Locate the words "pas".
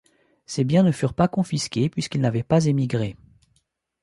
1.13-1.27, 2.41-2.65